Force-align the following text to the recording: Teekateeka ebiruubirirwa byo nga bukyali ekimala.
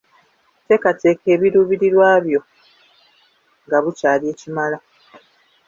Teekateeka 0.65 1.25
ebiruubirirwa 1.35 2.07
byo 2.25 2.39
nga 3.65 3.77
bukyali 3.83 4.25
ekimala. 4.33 4.77